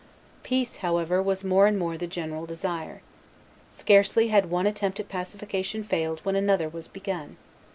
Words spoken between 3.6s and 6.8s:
Scarcely had one attempt at pacification failed when another